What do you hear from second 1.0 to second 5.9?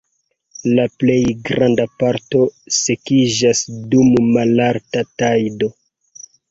plej granda parto sekiĝas dum malalta tajdo.